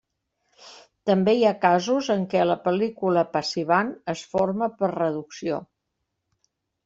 També 1.09 1.33
hi 1.39 1.43
ha 1.49 1.59
casos 1.65 2.07
en 2.13 2.23
què 2.31 2.41
la 2.47 2.55
pel·lícula 2.63 3.23
passivant 3.35 3.93
es 4.15 4.23
forma 4.33 4.69
per 4.79 4.89
reducció. 4.95 5.61